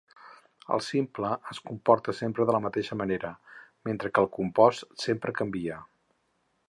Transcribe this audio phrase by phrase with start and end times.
[0.75, 3.31] El simple es comporta sempre de la mateixa manera,
[3.91, 5.79] mentre que el compost sempre canvia.